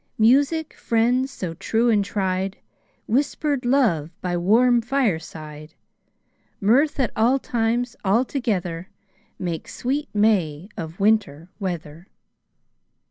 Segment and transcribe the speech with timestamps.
[0.17, 2.57] Music, friends so true and tried,
[3.05, 5.75] Whisper'd love by warm fireside,
[6.59, 8.89] Mirth at all times all together,
[9.37, 12.07] Make sweet May of Winter weather.